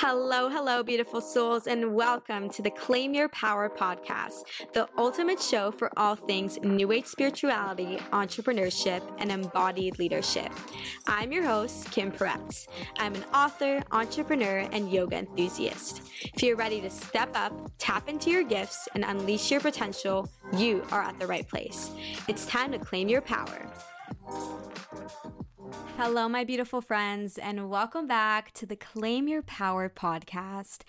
Hello, 0.00 0.50
hello, 0.50 0.82
beautiful 0.82 1.22
souls, 1.22 1.66
and 1.66 1.94
welcome 1.94 2.50
to 2.50 2.60
the 2.60 2.70
Claim 2.70 3.14
Your 3.14 3.30
Power 3.30 3.70
podcast, 3.70 4.44
the 4.74 4.86
ultimate 4.98 5.40
show 5.40 5.70
for 5.70 5.90
all 5.96 6.14
things 6.14 6.58
New 6.62 6.92
Age 6.92 7.06
spirituality, 7.06 7.96
entrepreneurship, 8.12 9.00
and 9.16 9.32
embodied 9.32 9.98
leadership. 9.98 10.52
I'm 11.06 11.32
your 11.32 11.44
host, 11.44 11.90
Kim 11.92 12.12
Peretz. 12.12 12.68
I'm 12.98 13.14
an 13.14 13.24
author, 13.32 13.82
entrepreneur, 13.90 14.68
and 14.70 14.92
yoga 14.92 15.16
enthusiast. 15.16 16.02
If 16.20 16.42
you're 16.42 16.56
ready 16.56 16.82
to 16.82 16.90
step 16.90 17.30
up, 17.34 17.54
tap 17.78 18.06
into 18.10 18.30
your 18.30 18.44
gifts, 18.44 18.90
and 18.94 19.02
unleash 19.02 19.50
your 19.50 19.60
potential, 19.60 20.28
you 20.52 20.84
are 20.90 21.00
at 21.00 21.18
the 21.18 21.26
right 21.26 21.48
place. 21.48 21.90
It's 22.28 22.44
time 22.44 22.72
to 22.72 22.78
claim 22.78 23.08
your 23.08 23.22
power. 23.22 23.66
Hello, 25.96 26.28
my 26.28 26.44
beautiful 26.44 26.80
friends, 26.80 27.38
and 27.38 27.70
welcome 27.70 28.06
back 28.06 28.52
to 28.52 28.66
the 28.66 28.76
Claim 28.76 29.28
Your 29.28 29.42
Power 29.42 29.88
podcast. 29.88 30.82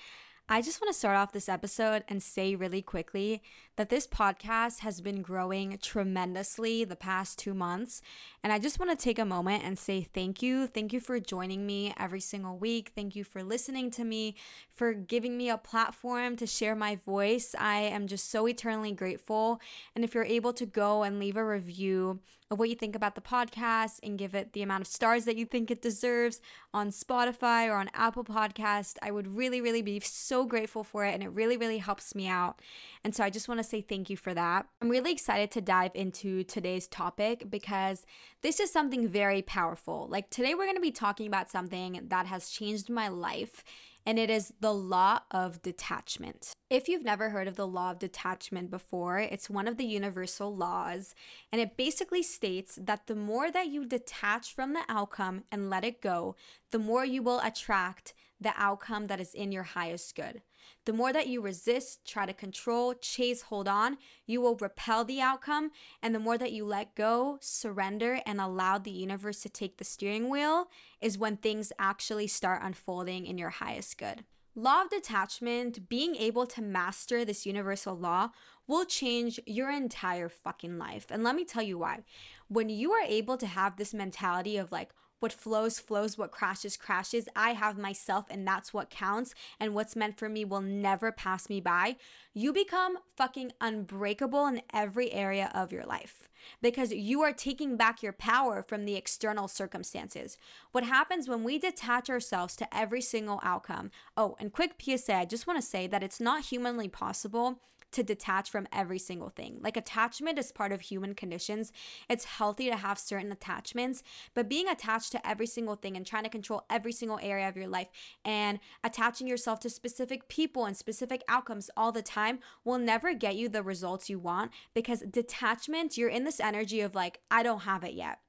I 0.49 0.61
just 0.61 0.79
want 0.79 0.93
to 0.93 0.97
start 0.97 1.17
off 1.17 1.33
this 1.33 1.49
episode 1.49 2.05
and 2.07 2.23
say 2.23 2.55
really 2.55 2.81
quickly 2.81 3.41
that 3.75 3.89
this 3.89 4.07
podcast 4.07 4.79
has 4.79 5.01
been 5.01 5.21
growing 5.21 5.77
tremendously 5.81 6.85
the 6.85 6.95
past 6.95 7.37
two 7.37 7.53
months. 7.53 8.01
And 8.41 8.53
I 8.53 8.57
just 8.57 8.79
want 8.79 8.89
to 8.89 9.03
take 9.03 9.19
a 9.19 9.25
moment 9.25 9.65
and 9.65 9.77
say 9.77 10.07
thank 10.13 10.41
you. 10.41 10.65
Thank 10.65 10.93
you 10.93 11.01
for 11.01 11.19
joining 11.19 11.65
me 11.65 11.93
every 11.97 12.21
single 12.21 12.57
week. 12.57 12.93
Thank 12.95 13.13
you 13.13 13.25
for 13.25 13.43
listening 13.43 13.91
to 13.91 14.05
me, 14.05 14.35
for 14.73 14.93
giving 14.93 15.35
me 15.35 15.49
a 15.49 15.57
platform 15.57 16.37
to 16.37 16.47
share 16.47 16.75
my 16.75 16.95
voice. 16.95 17.53
I 17.59 17.79
am 17.79 18.07
just 18.07 18.31
so 18.31 18.47
eternally 18.47 18.93
grateful. 18.93 19.59
And 19.95 20.05
if 20.05 20.15
you're 20.15 20.23
able 20.23 20.53
to 20.53 20.65
go 20.65 21.03
and 21.03 21.19
leave 21.19 21.35
a 21.35 21.43
review 21.45 22.21
of 22.49 22.59
what 22.59 22.69
you 22.69 22.75
think 22.75 22.95
about 22.95 23.15
the 23.15 23.21
podcast 23.21 23.99
and 24.03 24.17
give 24.17 24.33
it 24.33 24.53
the 24.53 24.61
amount 24.61 24.81
of 24.81 24.87
stars 24.87 25.25
that 25.25 25.35
you 25.35 25.45
think 25.45 25.69
it 25.69 25.81
deserves 25.81 26.39
on 26.73 26.91
Spotify 26.91 27.67
or 27.67 27.75
on 27.75 27.89
Apple 27.93 28.23
Podcast, 28.23 28.95
I 29.01 29.11
would 29.11 29.35
really, 29.35 29.59
really 29.59 29.81
be 29.81 29.99
so 29.99 30.45
grateful 30.45 30.83
for 30.83 31.03
it. 31.03 31.13
And 31.13 31.21
it 31.21 31.29
really, 31.29 31.57
really 31.57 31.79
helps 31.79 32.15
me 32.15 32.27
out. 32.27 32.61
And 33.03 33.13
so 33.13 33.23
I 33.23 33.29
just 33.29 33.49
want 33.49 33.59
to 33.59 33.63
say 33.63 33.81
thank 33.81 34.09
you 34.09 34.15
for 34.15 34.33
that. 34.33 34.65
I'm 34.81 34.89
really 34.89 35.11
excited 35.11 35.51
to 35.51 35.61
dive 35.61 35.91
into 35.93 36.43
today's 36.43 36.87
topic 36.87 37.49
because 37.49 38.05
this 38.41 38.59
is 38.61 38.71
something 38.71 39.07
very 39.09 39.41
powerful. 39.41 40.07
Like 40.09 40.29
today, 40.29 40.55
we're 40.55 40.65
going 40.65 40.75
to 40.75 40.81
be 40.81 40.91
talking 40.91 41.27
about 41.27 41.49
something 41.49 41.99
that 42.07 42.27
has 42.27 42.49
changed 42.49 42.89
my 42.89 43.09
life 43.09 43.63
and 44.07 44.17
it 44.17 44.29
is 44.29 44.53
the 44.61 44.73
law 44.73 45.19
of 45.31 45.61
detachment. 45.61 46.53
If 46.69 46.87
you've 46.87 47.03
never 47.03 47.29
heard 47.29 47.49
of 47.49 47.57
the 47.57 47.67
law 47.67 47.91
of 47.91 47.99
detachment 47.99 48.71
before, 48.71 49.19
it's 49.19 49.49
one 49.49 49.67
of 49.67 49.75
the 49.75 49.85
universal 49.85 50.55
laws, 50.55 51.13
and 51.51 51.59
it 51.59 51.75
basically 51.75 52.23
states 52.23 52.79
that 52.81 53.07
the 53.07 53.15
more 53.15 53.51
that 53.51 53.67
you 53.67 53.85
detach 53.85 54.55
from 54.55 54.71
the 54.71 54.85
outcome 54.87 55.43
and 55.51 55.69
let 55.69 55.83
it 55.83 56.01
go, 56.01 56.37
the 56.71 56.79
more 56.79 57.03
you 57.03 57.21
will 57.21 57.41
attract 57.43 58.13
the 58.39 58.53
outcome 58.55 59.05
that 59.05 59.19
is 59.19 59.33
in 59.33 59.51
your 59.51 59.63
highest 59.63 60.15
good. 60.15 60.41
The 60.85 60.93
more 60.93 61.11
that 61.11 61.27
you 61.27 61.41
resist, 61.41 62.05
try 62.05 62.25
to 62.25 62.33
control, 62.33 62.93
chase, 62.93 63.43
hold 63.43 63.67
on, 63.67 63.97
you 64.25 64.41
will 64.41 64.55
repel 64.55 65.03
the 65.03 65.21
outcome. 65.21 65.71
And 66.01 66.13
the 66.13 66.19
more 66.19 66.37
that 66.37 66.51
you 66.51 66.65
let 66.65 66.95
go, 66.95 67.37
surrender, 67.41 68.21
and 68.25 68.39
allow 68.39 68.77
the 68.77 68.91
universe 68.91 69.41
to 69.41 69.49
take 69.49 69.77
the 69.77 69.83
steering 69.83 70.29
wheel, 70.29 70.67
is 71.01 71.17
when 71.17 71.37
things 71.37 71.71
actually 71.79 72.27
start 72.27 72.61
unfolding 72.63 73.25
in 73.25 73.37
your 73.37 73.49
highest 73.49 73.97
good. 73.97 74.23
Law 74.55 74.81
of 74.81 74.89
detachment, 74.89 75.87
being 75.87 76.15
able 76.15 76.47
to 76.47 76.61
master 76.61 77.23
this 77.23 77.45
universal 77.45 77.95
law, 77.95 78.29
will 78.65 78.85
change 78.85 79.39
your 79.45 79.69
entire 79.69 80.29
fucking 80.29 80.77
life. 80.77 81.07
And 81.09 81.23
let 81.23 81.35
me 81.35 81.45
tell 81.45 81.63
you 81.63 81.77
why. 81.77 81.99
When 82.47 82.67
you 82.69 82.91
are 82.91 83.05
able 83.05 83.37
to 83.37 83.45
have 83.45 83.77
this 83.77 83.93
mentality 83.93 84.57
of 84.57 84.71
like, 84.71 84.91
what 85.19 85.33
flows, 85.33 85.79
flows. 85.79 86.17
What 86.17 86.31
crashes, 86.31 86.77
crashes. 86.77 87.27
I 87.35 87.51
have 87.51 87.77
myself, 87.77 88.25
and 88.29 88.47
that's 88.47 88.73
what 88.73 88.89
counts. 88.89 89.33
And 89.59 89.73
what's 89.73 89.95
meant 89.95 90.17
for 90.17 90.29
me 90.29 90.45
will 90.45 90.61
never 90.61 91.11
pass 91.11 91.49
me 91.49 91.59
by. 91.59 91.97
You 92.33 92.53
become 92.53 92.97
fucking 93.15 93.53
unbreakable 93.59 94.45
in 94.47 94.61
every 94.73 95.11
area 95.11 95.51
of 95.53 95.71
your 95.71 95.85
life 95.85 96.29
because 96.61 96.93
you 96.93 97.21
are 97.21 97.33
taking 97.33 97.77
back 97.77 98.03
your 98.03 98.13
power 98.13 98.61
from 98.61 98.85
the 98.85 98.95
external 98.95 99.47
circumstances. 99.47 100.37
What 100.71 100.83
happens 100.83 101.27
when 101.27 101.43
we 101.43 101.57
detach 101.57 102.09
ourselves 102.09 102.55
to 102.57 102.75
every 102.75 103.01
single 103.01 103.39
outcome? 103.43 103.91
Oh, 104.15 104.35
and 104.39 104.53
quick 104.53 104.75
PSA 104.79 105.15
I 105.15 105.25
just 105.25 105.47
want 105.47 105.59
to 105.59 105.65
say 105.65 105.87
that 105.87 106.03
it's 106.03 106.19
not 106.19 106.45
humanly 106.45 106.87
possible 106.87 107.59
to 107.91 108.03
detach 108.03 108.49
from 108.49 108.67
every 108.71 108.99
single 108.99 109.29
thing. 109.29 109.59
Like 109.61 109.77
attachment 109.77 110.37
is 110.39 110.51
part 110.51 110.71
of 110.71 110.81
human 110.81 111.15
conditions. 111.15 111.71
It's 112.09 112.25
healthy 112.25 112.69
to 112.69 112.75
have 112.75 112.99
certain 112.99 113.31
attachments, 113.31 114.03
but 114.33 114.49
being 114.49 114.67
attached 114.67 115.11
to 115.13 115.27
every 115.27 115.47
single 115.47 115.75
thing 115.75 115.95
and 115.95 116.05
trying 116.05 116.23
to 116.23 116.29
control 116.29 116.65
every 116.69 116.91
single 116.91 117.19
area 117.21 117.47
of 117.47 117.57
your 117.57 117.67
life 117.67 117.89
and 118.25 118.59
attaching 118.83 119.27
yourself 119.27 119.59
to 119.61 119.69
specific 119.69 120.27
people 120.27 120.65
and 120.65 120.75
specific 120.75 121.23
outcomes 121.27 121.69
all 121.77 121.91
the 121.91 122.01
time 122.01 122.39
will 122.63 122.77
never 122.77 123.13
get 123.13 123.35
you 123.35 123.49
the 123.49 123.63
results 123.63 124.09
you 124.09 124.19
want 124.19 124.51
because 124.73 125.01
detachment, 125.01 125.97
you're 125.97 126.09
in 126.09 126.23
this 126.23 126.39
energy 126.39 126.81
of 126.81 126.95
like, 126.95 127.19
I 127.31 127.43
don't 127.43 127.61
have 127.61 127.83
it 127.83 127.93
yet. 127.93 128.19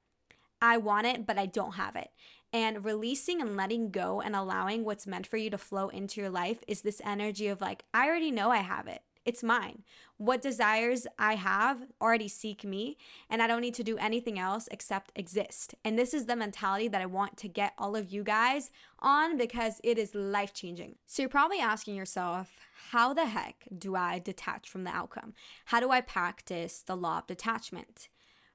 I 0.61 0.77
want 0.77 1.07
it, 1.07 1.25
but 1.25 1.37
I 1.37 1.45
don't 1.45 1.75
have 1.75 1.95
it. 1.95 2.09
And 2.51 2.83
releasing 2.83 3.41
and 3.41 3.55
letting 3.55 3.91
go 3.91 4.21
and 4.21 4.35
allowing 4.35 4.83
what's 4.83 5.07
meant 5.07 5.27
for 5.27 5.37
you 5.37 5.49
to 5.51 5.57
flow 5.57 5.89
into 5.89 6.19
your 6.19 6.29
life 6.29 6.63
is 6.67 6.81
this 6.81 7.01
energy 7.05 7.47
of 7.47 7.61
like, 7.61 7.85
I 7.93 8.07
already 8.07 8.31
know 8.31 8.49
I 8.49 8.57
have 8.57 8.87
it. 8.87 9.01
It's 9.29 9.43
mine. 9.43 9.83
What 10.17 10.41
desires 10.41 11.05
I 11.19 11.35
have 11.35 11.83
already 12.01 12.27
seek 12.27 12.63
me, 12.63 12.97
and 13.29 13.43
I 13.43 13.47
don't 13.47 13.61
need 13.61 13.75
to 13.75 13.83
do 13.83 13.95
anything 13.99 14.39
else 14.39 14.67
except 14.71 15.11
exist. 15.15 15.75
And 15.85 15.99
this 15.99 16.15
is 16.15 16.25
the 16.25 16.35
mentality 16.35 16.87
that 16.87 16.99
I 16.99 17.05
want 17.05 17.37
to 17.37 17.47
get 17.47 17.73
all 17.77 17.95
of 17.95 18.11
you 18.11 18.23
guys 18.23 18.71
on 18.97 19.37
because 19.37 19.79
it 19.83 19.99
is 19.99 20.15
life 20.15 20.51
changing. 20.51 20.95
So 21.05 21.21
you're 21.21 21.29
probably 21.29 21.59
asking 21.59 21.93
yourself, 21.93 22.57
how 22.89 23.13
the 23.13 23.27
heck 23.27 23.67
do 23.77 23.95
I 23.95 24.17
detach 24.17 24.67
from 24.67 24.83
the 24.83 24.89
outcome? 24.89 25.35
How 25.65 25.79
do 25.79 25.91
I 25.91 26.01
practice 26.01 26.79
the 26.79 26.97
law 26.97 27.19
of 27.19 27.27
detachment? 27.27 28.09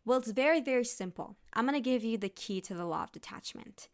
Well, 0.05 0.19
it's 0.19 0.33
very, 0.33 0.61
very 0.61 0.84
simple. 0.84 1.37
I'm 1.53 1.69
to 1.69 1.79
give 1.79 2.03
you 2.03 2.19
the 2.19 2.29
key 2.29 2.61
to 2.63 2.75
the 2.75 2.84
law 2.84 3.05
of 3.05 3.13
detachment. 3.13 3.87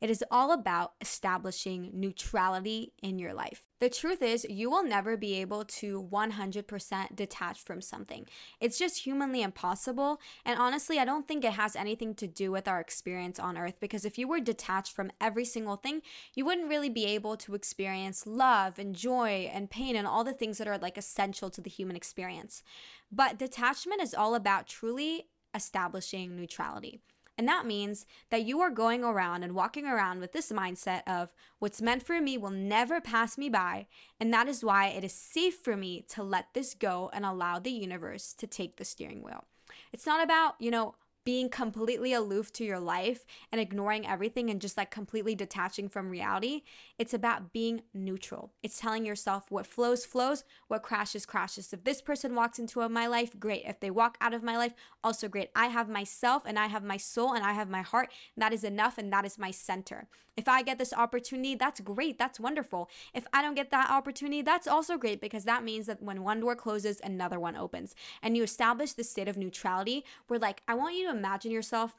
It 0.00 0.10
is 0.10 0.24
all 0.30 0.52
about 0.52 0.92
establishing 1.00 1.90
neutrality 1.92 2.92
in 3.02 3.18
your 3.18 3.34
life. 3.34 3.62
The 3.80 3.90
truth 3.90 4.22
is, 4.22 4.46
you 4.48 4.70
will 4.70 4.84
never 4.84 5.16
be 5.16 5.34
able 5.40 5.64
to 5.64 6.08
100% 6.10 7.16
detach 7.16 7.60
from 7.62 7.80
something. 7.80 8.26
It's 8.60 8.78
just 8.78 9.04
humanly 9.04 9.42
impossible. 9.42 10.20
And 10.44 10.58
honestly, 10.58 10.98
I 10.98 11.04
don't 11.04 11.26
think 11.26 11.44
it 11.44 11.52
has 11.52 11.74
anything 11.74 12.14
to 12.16 12.28
do 12.28 12.50
with 12.52 12.68
our 12.68 12.80
experience 12.80 13.38
on 13.38 13.58
earth 13.58 13.80
because 13.80 14.04
if 14.04 14.18
you 14.18 14.28
were 14.28 14.40
detached 14.40 14.92
from 14.92 15.10
every 15.20 15.44
single 15.44 15.76
thing, 15.76 16.02
you 16.34 16.44
wouldn't 16.44 16.68
really 16.68 16.90
be 16.90 17.06
able 17.06 17.36
to 17.38 17.54
experience 17.54 18.26
love 18.26 18.78
and 18.78 18.94
joy 18.94 19.50
and 19.52 19.70
pain 19.70 19.96
and 19.96 20.06
all 20.06 20.24
the 20.24 20.32
things 20.32 20.58
that 20.58 20.68
are 20.68 20.78
like 20.78 20.98
essential 20.98 21.50
to 21.50 21.60
the 21.60 21.70
human 21.70 21.96
experience. 21.96 22.62
But 23.10 23.38
detachment 23.38 24.02
is 24.02 24.14
all 24.14 24.34
about 24.34 24.66
truly 24.66 25.26
establishing 25.54 26.36
neutrality. 26.36 27.00
And 27.38 27.46
that 27.46 27.64
means 27.64 28.04
that 28.30 28.44
you 28.44 28.60
are 28.60 28.70
going 28.70 29.04
around 29.04 29.44
and 29.44 29.54
walking 29.54 29.86
around 29.86 30.18
with 30.18 30.32
this 30.32 30.50
mindset 30.50 31.02
of 31.06 31.32
what's 31.60 31.80
meant 31.80 32.02
for 32.02 32.20
me 32.20 32.36
will 32.36 32.50
never 32.50 33.00
pass 33.00 33.38
me 33.38 33.48
by. 33.48 33.86
And 34.18 34.34
that 34.34 34.48
is 34.48 34.64
why 34.64 34.88
it 34.88 35.04
is 35.04 35.12
safe 35.12 35.54
for 35.54 35.76
me 35.76 36.04
to 36.08 36.24
let 36.24 36.52
this 36.52 36.74
go 36.74 37.10
and 37.12 37.24
allow 37.24 37.60
the 37.60 37.70
universe 37.70 38.34
to 38.34 38.48
take 38.48 38.76
the 38.76 38.84
steering 38.84 39.22
wheel. 39.22 39.44
It's 39.92 40.04
not 40.04 40.22
about, 40.22 40.56
you 40.58 40.72
know, 40.72 40.96
being 41.28 41.50
completely 41.50 42.14
aloof 42.14 42.50
to 42.54 42.64
your 42.64 42.80
life 42.80 43.26
and 43.52 43.60
ignoring 43.60 44.06
everything 44.06 44.48
and 44.48 44.62
just 44.62 44.78
like 44.78 44.90
completely 44.90 45.34
detaching 45.34 45.86
from 45.86 46.08
reality. 46.08 46.62
It's 46.98 47.12
about 47.12 47.52
being 47.52 47.82
neutral. 47.92 48.54
It's 48.62 48.80
telling 48.80 49.04
yourself 49.04 49.50
what 49.50 49.66
flows, 49.66 50.06
flows, 50.06 50.44
what 50.68 50.82
crashes, 50.82 51.26
crashes. 51.26 51.70
If 51.70 51.84
this 51.84 52.00
person 52.00 52.34
walks 52.34 52.58
into 52.58 52.88
my 52.88 53.06
life, 53.08 53.38
great. 53.38 53.64
If 53.66 53.78
they 53.78 53.90
walk 53.90 54.16
out 54.22 54.32
of 54.32 54.42
my 54.42 54.56
life, 54.56 54.72
also 55.04 55.28
great. 55.28 55.50
I 55.54 55.66
have 55.66 55.90
myself 55.90 56.44
and 56.46 56.58
I 56.58 56.68
have 56.68 56.82
my 56.82 56.96
soul 56.96 57.34
and 57.34 57.44
I 57.44 57.52
have 57.52 57.68
my 57.68 57.82
heart. 57.82 58.10
that 58.38 58.54
is 58.54 58.64
enough 58.64 58.96
and 58.96 59.12
that 59.12 59.26
is 59.26 59.36
my 59.36 59.50
center. 59.50 60.08
If 60.38 60.46
I 60.46 60.62
get 60.62 60.78
this 60.78 60.92
opportunity, 60.92 61.56
that's 61.56 61.80
great. 61.80 62.16
That's 62.16 62.38
wonderful. 62.38 62.88
If 63.12 63.26
I 63.32 63.42
don't 63.42 63.56
get 63.56 63.72
that 63.72 63.90
opportunity, 63.90 64.40
that's 64.40 64.68
also 64.68 64.96
great 64.96 65.20
because 65.20 65.42
that 65.46 65.64
means 65.64 65.86
that 65.86 66.00
when 66.00 66.22
one 66.22 66.38
door 66.38 66.54
closes, 66.54 67.00
another 67.02 67.40
one 67.40 67.56
opens. 67.56 67.96
And 68.22 68.36
you 68.36 68.44
establish 68.44 68.92
this 68.92 69.10
state 69.10 69.26
of 69.26 69.36
neutrality 69.36 70.04
where, 70.28 70.38
like, 70.38 70.62
I 70.68 70.74
want 70.74 70.94
you 70.94 71.08
to 71.08 71.17
imagine 71.18 71.50
yourself 71.50 71.94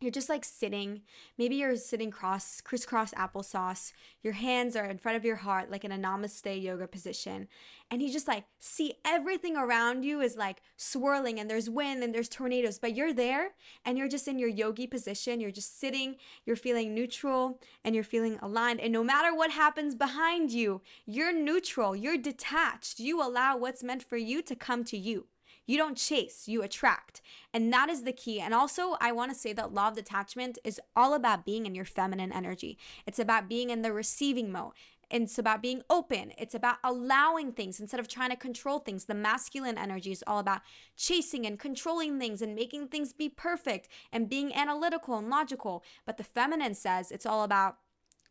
you're 0.00 0.10
just 0.10 0.30
like 0.30 0.44
sitting 0.44 1.02
maybe 1.36 1.56
you're 1.56 1.76
sitting 1.76 2.10
cross 2.10 2.60
crisscross 2.60 3.12
applesauce 3.12 3.92
your 4.22 4.32
hands 4.32 4.74
are 4.74 4.86
in 4.86 4.98
front 4.98 5.16
of 5.16 5.24
your 5.24 5.36
heart 5.36 5.70
like 5.70 5.84
in 5.84 5.92
a 5.92 5.98
namaste 5.98 6.62
yoga 6.62 6.86
position 6.86 7.46
and 7.90 8.00
you 8.00 8.10
just 8.10 8.26
like 8.26 8.44
see 8.58 8.94
everything 9.04 9.56
around 9.56 10.02
you 10.02 10.20
is 10.20 10.36
like 10.36 10.62
swirling 10.76 11.38
and 11.38 11.50
there's 11.50 11.68
wind 11.68 12.02
and 12.02 12.14
there's 12.14 12.28
tornadoes 12.28 12.78
but 12.78 12.96
you're 12.96 13.12
there 13.12 13.50
and 13.84 13.98
you're 13.98 14.08
just 14.08 14.26
in 14.26 14.38
your 14.38 14.48
yogi 14.48 14.86
position 14.86 15.40
you're 15.40 15.50
just 15.50 15.78
sitting 15.78 16.16
you're 16.46 16.56
feeling 16.56 16.94
neutral 16.94 17.60
and 17.84 17.94
you're 17.94 18.04
feeling 18.04 18.38
aligned 18.40 18.80
and 18.80 18.92
no 18.92 19.04
matter 19.04 19.34
what 19.34 19.50
happens 19.50 19.94
behind 19.94 20.50
you 20.50 20.80
you're 21.04 21.32
neutral 21.32 21.94
you're 21.94 22.16
detached 22.16 22.98
you 22.98 23.22
allow 23.22 23.56
what's 23.56 23.82
meant 23.82 24.02
for 24.02 24.16
you 24.16 24.40
to 24.40 24.56
come 24.56 24.82
to 24.82 24.96
you 24.96 25.26
you 25.70 25.76
don't 25.76 25.96
chase, 25.96 26.48
you 26.48 26.62
attract. 26.62 27.22
And 27.54 27.72
that 27.72 27.88
is 27.88 28.02
the 28.02 28.12
key. 28.12 28.40
And 28.40 28.52
also, 28.52 28.96
I 29.00 29.12
want 29.12 29.30
to 29.30 29.38
say 29.38 29.52
that 29.52 29.72
law 29.72 29.88
of 29.88 29.94
detachment 29.94 30.58
is 30.64 30.80
all 30.96 31.14
about 31.14 31.44
being 31.44 31.64
in 31.64 31.76
your 31.76 31.84
feminine 31.84 32.32
energy. 32.32 32.76
It's 33.06 33.20
about 33.20 33.48
being 33.48 33.70
in 33.70 33.82
the 33.82 33.92
receiving 33.92 34.50
mode 34.50 34.72
it's 35.10 35.38
about 35.38 35.60
being 35.60 35.82
open. 35.90 36.32
It's 36.38 36.54
about 36.54 36.76
allowing 36.84 37.52
things 37.52 37.80
instead 37.80 37.98
of 37.98 38.06
trying 38.06 38.30
to 38.30 38.36
control 38.36 38.78
things. 38.78 39.06
The 39.06 39.14
masculine 39.14 39.76
energy 39.76 40.12
is 40.12 40.22
all 40.26 40.38
about 40.38 40.60
chasing 40.96 41.44
and 41.46 41.58
controlling 41.58 42.18
things 42.18 42.40
and 42.40 42.54
making 42.54 42.88
things 42.88 43.12
be 43.12 43.28
perfect 43.28 43.88
and 44.12 44.28
being 44.28 44.54
analytical 44.54 45.18
and 45.18 45.28
logical. 45.28 45.82
But 46.06 46.16
the 46.16 46.24
feminine 46.24 46.74
says 46.74 47.10
it's 47.10 47.26
all 47.26 47.42
about 47.42 47.78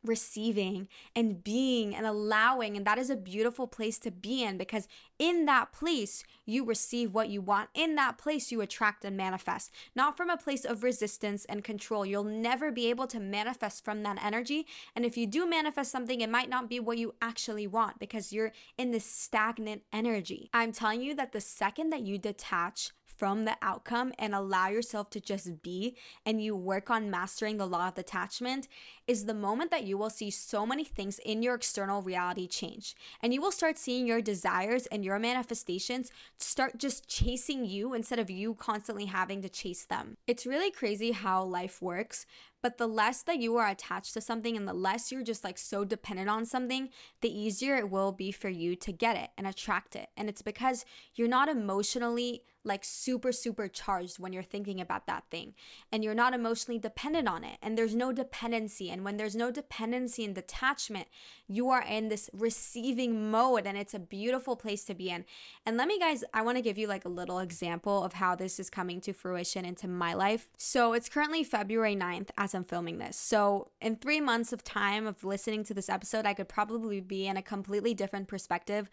receiving 0.03 0.87
and 1.15 1.43
being 1.43 1.95
and 1.95 2.05
allowing. 2.05 2.77
And 2.77 2.85
that 2.85 2.97
is 2.97 3.09
a 3.09 3.15
beautiful 3.15 3.67
place 3.67 3.99
to 3.99 4.11
be 4.11 4.43
in 4.43 4.57
because 4.57 4.87
in 5.17 5.45
that 5.45 5.73
place, 5.73 6.23
you 6.45 6.63
receive 6.63 7.13
what 7.13 7.29
you 7.29 7.41
want. 7.41 7.69
In 7.73 7.95
that 7.95 8.17
place, 8.17 8.51
you 8.51 8.61
attract 8.61 9.03
and 9.03 9.17
manifest, 9.17 9.71
not 9.95 10.15
from 10.15 10.29
a 10.29 10.37
place 10.37 10.63
of 10.63 10.83
resistance 10.83 11.45
and 11.45 11.63
control. 11.63 12.05
You'll 12.05 12.23
never 12.23 12.71
be 12.71 12.89
able 12.89 13.07
to 13.07 13.19
manifest 13.19 13.83
from 13.83 14.03
that 14.03 14.23
energy. 14.23 14.65
And 14.95 15.05
if 15.05 15.17
you 15.17 15.27
do 15.27 15.47
manifest 15.47 15.91
something, 15.91 16.21
it 16.21 16.29
might 16.29 16.49
not 16.49 16.69
be 16.69 16.79
what 16.79 16.97
you 16.97 17.15
actually 17.21 17.67
want 17.67 17.99
because 17.99 18.31
you're 18.31 18.53
in 18.77 18.91
this 18.91 19.05
stagnant 19.05 19.83
energy. 19.91 20.49
I'm 20.53 20.71
telling 20.71 21.01
you 21.01 21.13
that 21.15 21.33
the 21.33 21.41
second 21.41 21.89
that 21.89 22.01
you 22.01 22.17
detach 22.17 22.91
from 23.19 23.44
the 23.44 23.57
outcome 23.62 24.13
and 24.18 24.33
allow 24.33 24.69
yourself 24.69 25.10
to 25.10 25.19
just 25.19 25.62
be 25.62 25.98
and 26.25 26.42
you 26.42 26.56
work 26.56 26.89
on 26.89 27.12
mastering 27.12 27.57
the 27.57 27.68
law 27.68 27.89
of 27.89 27.95
detachment 27.95 28.69
is 29.07 29.25
the 29.25 29.33
moment 29.33 29.71
that 29.71 29.83
you 29.83 29.98
will 29.98 30.10
see 30.10 30.31
so 30.31 30.66
many 30.66 30.86
things 30.86 31.19
in 31.25 31.44
your 31.44 31.56
external 31.56 32.01
reality 32.01 32.48
change. 32.48 32.95
And 33.21 33.33
you 33.33 33.42
will 33.42 33.51
start 33.51 33.77
seeing 33.77 34.07
your 34.07 34.21
desires 34.21 34.86
and 34.88 35.04
your 35.04 35.19
manifestations 35.19 36.12
start 36.38 36.77
just 36.77 37.10
chasing 37.10 37.66
you 37.66 37.94
instead 37.94 38.19
of 38.19 38.30
you 38.30 38.54
constantly 38.54 39.06
having 39.06 39.42
to 39.42 39.50
chase 39.50 39.83
them. 39.83 40.16
It's 40.25 40.45
really 40.45 40.71
crazy 40.71 41.12
how 41.12 41.44
life 41.44 41.81
works 41.81 42.25
but 42.62 42.77
the 42.77 42.88
less 42.88 43.24
that 43.24 43.39
you 43.39 43.56
are 43.57 43.69
attached 43.69 44.13
to 44.13 44.21
something 44.21 44.57
and 44.57 44.68
the 44.68 44.74
less 44.74 45.12
you're 45.12 45.24
just 45.24 45.44
like 45.44 45.57
so 45.57 45.86
dependent 45.86 46.30
on 46.30 46.45
something, 46.45 46.89
the 47.21 47.30
easier 47.30 47.77
it 47.77 47.89
will 47.89 48.12
be 48.12 48.31
for 48.31 48.50
you 48.50 48.75
to 48.75 48.92
get 48.92 49.16
it 49.16 49.30
and 49.38 49.48
attract 49.48 49.95
it. 49.95 50.10
And 50.18 50.27
it's 50.27 50.42
because 50.42 50.86
you're 51.16 51.27
not 51.27 51.48
emotionally 51.48 52.44
like 52.69 52.86
super, 52.86 53.33
super 53.33 53.68
charged 53.68 54.19
when 54.19 54.31
you're 54.31 54.44
thinking 54.44 54.80
about 54.80 55.07
that 55.07 55.25
thing 55.30 55.54
and 55.92 56.04
you're 56.04 56.13
not 56.13 56.33
emotionally 56.33 56.80
dependent 56.80 57.27
on 57.27 57.44
it. 57.44 57.57
And 57.62 57.77
there's 57.77 57.95
no 57.95 58.13
dependency. 58.13 58.89
And 58.89 59.04
when 59.04 59.18
there's 59.18 59.36
no 59.36 59.51
dependency 59.51 60.24
and 60.24 60.33
detachment, 60.33 61.07
you 61.48 61.69
are 61.69 61.81
in 61.81 62.07
this 62.07 62.30
receiving 62.31 63.30
mode 63.30 63.66
and 63.66 63.77
it's 63.77 63.94
a 63.94 64.00
beautiful 64.00 64.56
place 64.56 64.86
to 64.86 64.94
be 64.94 65.10
in. 65.10 65.25
And 65.66 65.75
let 65.75 65.88
me, 65.88 66.00
guys, 66.00 66.24
I 66.33 66.42
want 66.42 66.57
to 66.57 66.62
give 66.62 66.77
you 66.77 66.88
like 66.88 67.04
a 67.04 67.10
little 67.10 67.39
example 67.39 68.04
of 68.06 68.13
how 68.13 68.36
this 68.36 68.60
is 68.60 68.69
coming 68.69 69.01
to 69.01 69.12
fruition 69.12 69.66
into 69.66 69.88
my 69.88 70.13
life. 70.13 70.48
So 70.56 70.94
it's 70.94 71.10
currently 71.10 71.44
February 71.44 71.95
9th 71.95 72.30
as 72.38 72.54
I'm 72.54 72.63
filming 72.63 73.00
this. 73.00 73.18
So, 73.18 73.71
in 73.81 73.95
three 73.95 74.21
months 74.21 74.54
of 74.54 74.63
time 74.63 75.07
of 75.07 75.24
listening 75.24 75.63
to 75.66 75.74
this 75.74 75.89
episode, 75.89 76.25
I 76.25 76.33
could 76.33 76.48
probably 76.48 77.01
be 77.01 77.27
in 77.27 77.38
a 77.38 77.42
completely 77.42 77.94
different 77.94 78.27
perspective 78.27 78.89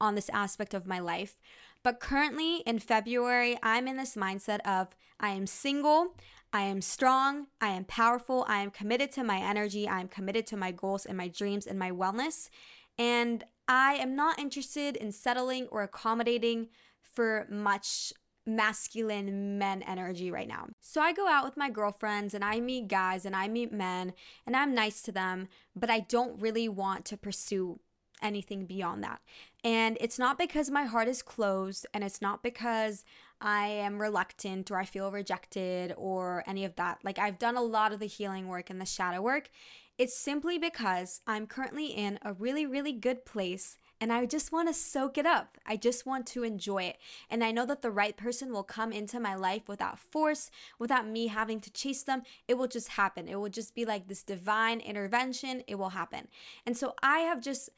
on 0.00 0.14
this 0.14 0.30
aspect 0.30 0.74
of 0.74 0.86
my 0.86 0.98
life. 0.98 1.36
But 1.82 2.00
currently 2.00 2.58
in 2.66 2.78
February, 2.78 3.58
I'm 3.62 3.88
in 3.88 3.96
this 3.96 4.14
mindset 4.14 4.60
of 4.60 4.88
I 5.18 5.30
am 5.30 5.46
single, 5.46 6.14
I 6.52 6.62
am 6.62 6.82
strong, 6.82 7.46
I 7.60 7.68
am 7.68 7.84
powerful, 7.84 8.44
I 8.48 8.60
am 8.60 8.70
committed 8.70 9.12
to 9.12 9.24
my 9.24 9.38
energy, 9.38 9.88
I 9.88 10.00
am 10.00 10.08
committed 10.08 10.46
to 10.48 10.56
my 10.56 10.72
goals 10.72 11.06
and 11.06 11.16
my 11.16 11.28
dreams 11.28 11.66
and 11.66 11.78
my 11.78 11.90
wellness. 11.90 12.50
And 12.98 13.44
I 13.68 13.94
am 13.94 14.14
not 14.14 14.38
interested 14.38 14.96
in 14.96 15.12
settling 15.12 15.68
or 15.70 15.82
accommodating 15.82 16.68
for 17.00 17.46
much 17.48 18.12
masculine 18.46 19.58
men 19.58 19.82
energy 19.82 20.30
right 20.30 20.48
now. 20.48 20.66
So 20.80 21.00
I 21.00 21.12
go 21.12 21.28
out 21.28 21.44
with 21.44 21.56
my 21.56 21.70
girlfriends 21.70 22.34
and 22.34 22.44
I 22.44 22.60
meet 22.60 22.88
guys 22.88 23.24
and 23.24 23.36
I 23.36 23.48
meet 23.48 23.72
men 23.72 24.12
and 24.46 24.56
I'm 24.56 24.74
nice 24.74 25.02
to 25.02 25.12
them, 25.12 25.48
but 25.76 25.90
I 25.90 26.00
don't 26.00 26.40
really 26.40 26.68
want 26.68 27.04
to 27.06 27.16
pursue 27.16 27.80
anything 28.22 28.66
beyond 28.66 29.02
that. 29.04 29.20
And 29.62 29.96
it's 30.00 30.18
not 30.18 30.38
because 30.38 30.70
my 30.70 30.84
heart 30.84 31.08
is 31.08 31.22
closed 31.22 31.86
and 31.92 32.02
it's 32.04 32.22
not 32.22 32.42
because 32.42 33.04
I 33.40 33.66
am 33.66 34.00
reluctant 34.00 34.70
or 34.70 34.78
I 34.78 34.84
feel 34.84 35.10
rejected 35.10 35.94
or 35.96 36.44
any 36.46 36.64
of 36.64 36.76
that. 36.76 36.98
Like 37.02 37.18
I've 37.18 37.38
done 37.38 37.56
a 37.56 37.62
lot 37.62 37.92
of 37.92 38.00
the 38.00 38.06
healing 38.06 38.48
work 38.48 38.70
and 38.70 38.80
the 38.80 38.86
shadow 38.86 39.22
work. 39.22 39.50
It's 39.98 40.16
simply 40.16 40.58
because 40.58 41.20
I'm 41.26 41.46
currently 41.46 41.86
in 41.86 42.18
a 42.22 42.32
really, 42.32 42.66
really 42.66 42.92
good 42.92 43.26
place 43.26 43.76
and 44.00 44.10
I 44.10 44.24
just 44.24 44.50
want 44.50 44.68
to 44.68 44.74
soak 44.74 45.18
it 45.18 45.26
up. 45.26 45.58
I 45.66 45.76
just 45.76 46.06
want 46.06 46.26
to 46.28 46.42
enjoy 46.42 46.84
it. 46.84 46.96
And 47.28 47.44
I 47.44 47.50
know 47.50 47.66
that 47.66 47.82
the 47.82 47.90
right 47.90 48.16
person 48.16 48.50
will 48.50 48.62
come 48.62 48.92
into 48.92 49.20
my 49.20 49.34
life 49.34 49.68
without 49.68 49.98
force, 49.98 50.50
without 50.78 51.06
me 51.06 51.26
having 51.26 51.60
to 51.60 51.70
chase 51.70 52.02
them. 52.02 52.22
It 52.48 52.54
will 52.56 52.66
just 52.66 52.88
happen. 52.88 53.28
It 53.28 53.38
will 53.38 53.50
just 53.50 53.74
be 53.74 53.84
like 53.84 54.08
this 54.08 54.22
divine 54.22 54.80
intervention. 54.80 55.62
It 55.66 55.74
will 55.74 55.90
happen. 55.90 56.28
And 56.64 56.78
so 56.78 56.94
I 57.02 57.18
have 57.20 57.42
just 57.42 57.68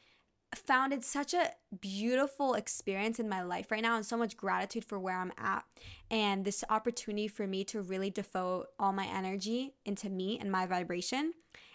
found 0.54 0.92
it 0.92 1.04
such 1.04 1.34
a 1.34 1.50
beautiful 1.80 2.54
experience 2.54 3.18
in 3.18 3.28
my 3.28 3.42
life 3.42 3.70
right 3.70 3.82
now 3.82 3.96
and 3.96 4.04
so 4.04 4.16
much 4.16 4.36
gratitude 4.36 4.84
for 4.84 4.98
where 4.98 5.18
I'm 5.18 5.32
at 5.38 5.64
and 6.10 6.44
this 6.44 6.62
opportunity 6.68 7.28
for 7.28 7.46
me 7.46 7.64
to 7.64 7.80
really 7.80 8.10
devote 8.10 8.66
all 8.78 8.92
my 8.92 9.06
energy 9.06 9.74
into 9.84 10.10
me 10.10 10.38
and 10.38 10.52
my 10.52 10.66
vibration. 10.66 11.32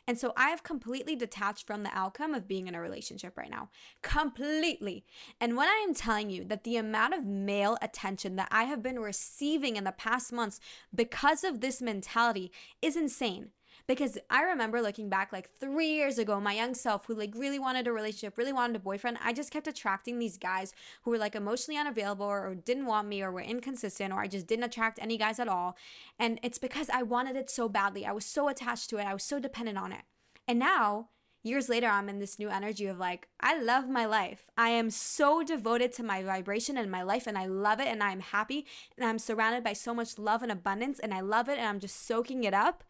And 0.10 0.18
so 0.18 0.32
I 0.38 0.50
have 0.50 0.64
completely 0.64 1.18
detached 1.18 1.68
from 1.68 1.84
the 1.84 1.90
outcome 1.92 2.34
of 2.34 2.48
being 2.48 2.68
in 2.68 2.76
a 2.76 2.80
relationship 2.80 3.38
right 3.38 3.50
now. 3.50 3.70
Completely. 4.02 5.04
And 5.42 5.58
when 5.58 5.68
I 5.68 5.84
am 5.86 5.94
telling 5.94 6.30
you 6.30 6.46
that 6.46 6.64
the 6.64 6.78
amount 6.78 7.14
of 7.14 7.26
male 7.26 7.78
attention 7.82 8.38
that 8.38 8.48
I 8.50 8.64
have 8.64 8.82
been 8.82 9.00
receiving 9.00 9.76
in 9.76 9.84
the 9.84 9.92
past 9.92 10.32
months 10.32 10.62
because 10.96 11.44
of 11.44 11.60
this 11.60 11.82
mentality 11.82 12.54
is 12.82 12.96
insane 12.96 13.50
because 13.88 14.18
I 14.30 14.44
remember 14.44 14.82
looking 14.82 15.10
back 15.10 15.32
like 15.32 15.50
three 15.60 15.88
years 15.88 16.18
ago, 16.18 16.40
my 16.42 16.54
young 16.54 16.76
self 16.76 17.06
who 17.06 17.16
like 17.16 17.34
really 17.36 17.58
wanted 17.58 17.88
a 17.88 17.94
relationship, 17.94 18.38
really 18.38 18.54
wanted 18.54 18.76
a 18.76 18.80
boyfriend. 18.80 19.18
I 19.24 19.32
just 19.32 19.52
kept 19.52 19.68
attracting 19.68 20.20
these 20.20 20.38
guys 20.38 20.74
who 21.04 21.12
were 21.12 21.18
like 21.18 21.36
emotionally 21.36 21.80
unavailable 21.80 22.26
or, 22.26 22.48
or 22.48 22.56
didn't 22.56 22.86
want 22.86 23.08
me 23.08 23.22
or 23.22 23.32
were 23.32 23.42
inconsistent 23.42 24.14
or 24.14 24.20
I 24.20 24.28
just 24.28 24.46
didn't 24.46 24.66
attract 24.66 25.00
any 25.02 25.18
guys 25.18 25.40
at 25.40 25.48
all. 25.48 25.78
And 26.20 26.40
it's 26.44 26.58
because 26.58 26.90
I 26.90 27.04
wanted 27.04 27.38
it 27.38 27.50
so 27.50 27.70
badly. 27.70 28.06
I 28.06 28.12
was 28.12 28.26
so 28.26 28.50
attached 28.50 28.90
to 28.90 28.98
it. 28.98 29.08
I 29.08 29.14
was 29.14 29.24
so 29.24 29.40
dependent 29.40 29.78
on 29.78 29.94
it. 29.94 30.02
And 30.48 30.60
now, 30.60 31.10
years 31.44 31.70
later, 31.70 31.88
I'm 31.88 32.10
in 32.10 32.20
this 32.20 32.40
new 32.40 32.50
energy 32.50 32.88
of 32.88 32.98
like, 32.98 33.28
I 33.40 33.60
love 33.60 33.90
my 33.90 34.06
life. 34.06 34.48
I 34.58 34.70
am 34.70 34.90
so 34.90 35.44
devoted 35.44 35.94
to 35.94 36.04
my 36.04 36.24
vibration 36.24 36.78
and 36.78 36.92
my 36.92 37.04
life, 37.04 37.28
and 37.28 37.38
I 37.38 37.46
love 37.46 37.80
it, 37.80 37.88
and 37.88 38.02
I'm 38.02 38.20
happy, 38.20 38.66
and 38.98 39.06
I'm 39.06 39.20
surrounded 39.20 39.64
by 39.64 39.74
so 39.74 39.94
much 39.94 40.18
love 40.18 40.42
and 40.42 40.52
abundance, 40.52 41.00
and 41.00 41.14
I 41.14 41.22
love 41.22 41.50
it, 41.50 41.58
and 41.58 41.68
I'm 41.68 41.80
just 41.80 42.06
soaking 42.06 42.44
it 42.44 42.54
up. 42.54 42.84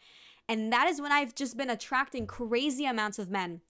And 0.49 0.71
that 0.71 0.87
is 0.87 1.01
when 1.01 1.11
I've 1.11 1.35
just 1.35 1.57
been 1.57 1.69
attracting 1.69 2.27
crazy 2.27 2.85
amounts 2.85 3.19
of 3.19 3.29
men 3.29 3.61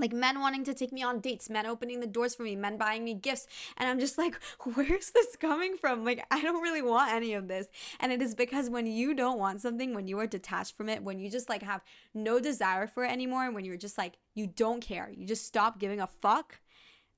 like 0.00 0.12
men 0.12 0.40
wanting 0.40 0.64
to 0.64 0.74
take 0.74 0.92
me 0.92 1.02
on 1.02 1.20
dates, 1.20 1.50
men 1.50 1.66
opening 1.66 2.00
the 2.00 2.06
doors 2.06 2.34
for 2.34 2.42
me, 2.42 2.56
men 2.56 2.76
buying 2.76 3.04
me 3.04 3.14
gifts. 3.14 3.46
And 3.76 3.88
I'm 3.88 4.00
just 4.00 4.18
like, 4.18 4.34
where's 4.74 5.10
this 5.10 5.36
coming 5.36 5.76
from? 5.76 6.04
Like, 6.04 6.24
I 6.30 6.40
don't 6.40 6.62
really 6.62 6.82
want 6.82 7.12
any 7.12 7.34
of 7.34 7.48
this. 7.48 7.66
And 8.00 8.10
it 8.10 8.22
is 8.22 8.34
because 8.34 8.70
when 8.70 8.86
you 8.86 9.14
don't 9.14 9.38
want 9.38 9.60
something, 9.60 9.94
when 9.94 10.08
you 10.08 10.18
are 10.18 10.26
detached 10.26 10.76
from 10.76 10.88
it, 10.88 11.02
when 11.02 11.18
you 11.18 11.30
just 11.30 11.48
like 11.48 11.62
have 11.62 11.82
no 12.14 12.40
desire 12.40 12.86
for 12.86 13.04
it 13.04 13.12
anymore, 13.12 13.50
when 13.50 13.64
you're 13.64 13.76
just 13.76 13.98
like, 13.98 14.18
you 14.34 14.46
don't 14.46 14.80
care, 14.80 15.10
you 15.14 15.26
just 15.26 15.46
stop 15.46 15.78
giving 15.78 16.00
a 16.00 16.06
fuck, 16.06 16.60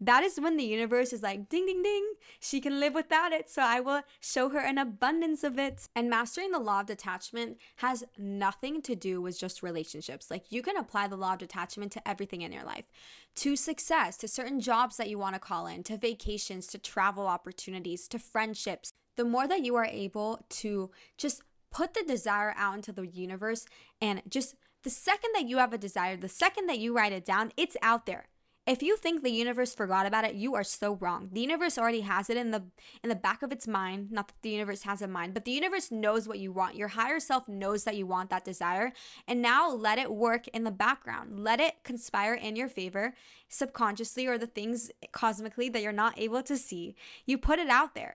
that 0.07 0.25
is 0.25 0.41
when 0.41 0.57
the 0.57 0.65
universe 0.65 1.13
is 1.13 1.23
like, 1.23 1.49
ding, 1.49 1.67
ding, 1.67 1.83
ding, 1.83 2.13
she 2.41 2.61
can 2.61 2.81
live 2.81 2.95
without 2.95 3.33
it. 3.33 3.49
So 3.49 3.63
I 3.63 3.81
will 3.81 4.03
show 4.21 4.49
her 4.49 4.59
an 4.59 4.79
abundance 4.79 5.45
of 5.45 5.59
it. 5.59 5.89
And 5.95 6.11
mastering 6.11 6.51
the 6.51 6.59
law 6.59 6.81
of 6.81 6.87
detachment 6.87 7.59
has 7.77 8.05
nothing 8.19 8.83
to 8.83 8.97
do 8.97 9.23
with 9.23 9.39
just 9.39 9.63
relationships. 9.63 10.31
Like 10.31 10.51
you 10.51 10.63
can 10.63 10.77
apply 10.77 11.09
the 11.09 11.17
law 11.17 11.35
of 11.35 11.39
detachment 11.39 11.93
to 11.93 12.09
everything 12.09 12.43
in 12.43 12.53
your 12.53 12.65
life 12.65 12.85
to 13.37 13.57
success, 13.57 14.17
to 14.19 14.29
certain 14.29 14.61
jobs 14.61 14.97
that 14.97 15.09
you 15.09 15.19
want 15.19 15.35
to 15.35 15.41
call 15.41 15.67
in, 15.67 15.83
to 15.85 15.97
vacations, 15.97 16.67
to 16.69 16.79
travel 16.79 17.27
opportunities, 17.27 18.09
to 18.09 18.19
friendships. 18.19 18.93
The 19.17 19.25
more 19.25 19.47
that 19.47 19.65
you 19.65 19.77
are 19.77 19.87
able 19.87 20.45
to 20.49 20.91
just 21.17 21.43
put 21.71 21.95
the 21.95 22.03
desire 22.03 22.55
out 22.57 22.75
into 22.75 22.93
the 22.93 23.07
universe 23.07 23.67
and 24.01 24.23
just 24.29 24.55
the 24.83 24.91
second 24.91 25.31
that 25.35 25.47
you 25.47 25.59
have 25.59 25.73
a 25.73 25.79
desire, 25.79 26.17
the 26.17 26.29
second 26.29 26.67
that 26.67 26.79
you 26.79 26.95
write 26.95 27.13
it 27.13 27.25
down, 27.25 27.53
it's 27.57 27.77
out 27.83 28.07
there. 28.07 28.27
If 28.65 28.81
you 28.81 28.97
think 28.97 29.23
the 29.23 29.31
universe 29.31 29.75
forgot 29.75 30.07
about 30.07 30.25
it, 30.25 30.37
you 30.37 30.55
are 30.55 30.63
so 30.63 30.95
wrong. 30.95 31.31
The 31.33 31.41
universe 31.41 31.77
already 31.77 32.03
has 32.03 32.31
it 32.31 32.37
in 32.37 32.53
the 32.53 32.63
in 33.03 33.09
the 33.09 33.17
back 33.17 33.43
of 33.43 33.51
its 33.51 33.67
mind, 33.67 34.13
not 34.13 34.29
that 34.29 34.41
the 34.43 34.51
universe 34.51 34.83
has 34.83 35.03
a 35.03 35.09
mind, 35.09 35.35
but 35.35 35.45
the 35.45 35.51
universe 35.51 35.91
knows 35.91 36.29
what 36.29 36.39
you 36.39 36.53
want. 36.53 36.77
Your 36.77 36.89
higher 36.89 37.19
self 37.19 37.49
knows 37.49 37.83
that 37.83 37.97
you 37.97 38.07
want 38.07 38.31
that 38.31 38.45
desire, 38.45 38.93
and 39.27 39.43
now 39.43 39.69
let 39.69 39.99
it 39.99 40.13
work 40.13 40.47
in 40.49 40.63
the 40.63 40.71
background. 40.71 41.41
Let 41.41 41.59
it 41.59 41.83
conspire 41.83 42.35
in 42.35 42.55
your 42.55 42.69
favor 42.69 43.15
subconsciously 43.49 44.29
or 44.29 44.39
the 44.39 44.47
things 44.47 44.93
cosmically 45.11 45.69
that 45.71 45.83
you're 45.83 45.91
not 45.91 46.17
able 46.17 46.43
to 46.45 46.57
see. 46.57 46.95
You 47.27 47.39
put 47.39 47.59
it 47.59 47.69
out 47.69 47.97
there. 47.97 48.15